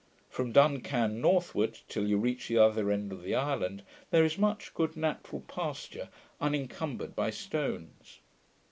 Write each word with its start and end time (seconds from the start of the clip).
From 0.31 0.51
Dun 0.51 0.81
Can 0.81 1.21
northward, 1.21 1.77
till 1.87 2.07
you 2.07 2.17
reach 2.17 2.47
the 2.47 2.57
other 2.57 2.89
end 2.89 3.11
of 3.11 3.21
the 3.21 3.35
island, 3.35 3.83
there 4.09 4.25
is 4.25 4.35
much 4.35 4.73
good 4.73 4.97
natural 4.97 5.41
pasture 5.41 6.09
unincumbered 6.41 7.13
by 7.15 7.29
stones. 7.29 8.19